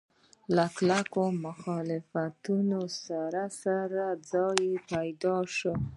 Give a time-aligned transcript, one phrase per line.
[0.55, 5.73] له کلکو مخالفتونو سره سره ځای پیدا شو.